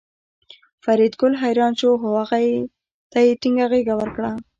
[0.83, 2.37] فریدګل حیران شو خو هغه
[3.11, 4.31] ته یې ټینګه غېږه ورکړه